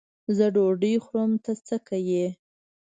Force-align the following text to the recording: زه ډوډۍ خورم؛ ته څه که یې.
زه 0.37 0.45
ډوډۍ 0.55 0.93
خورم؛ 1.05 1.31
ته 1.43 1.51
څه 1.65 1.75
که 1.87 1.97
یې. 2.09 2.27